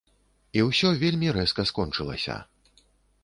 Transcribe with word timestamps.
І 0.59 0.63
ўсё 0.67 0.89
вельмі 1.03 1.29
рэзка 1.37 1.65
скончылася. 1.71 2.39